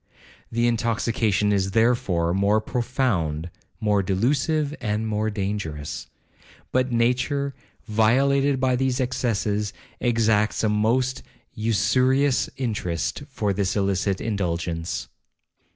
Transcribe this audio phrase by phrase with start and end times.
[0.51, 6.07] The intoxication is, therefore, more profound, more delusive, and more dangerous.
[6.71, 7.53] But nature,
[7.87, 11.21] violated by these excesses, exacts a most
[11.53, 15.07] usurious interest for this illicit indulgence.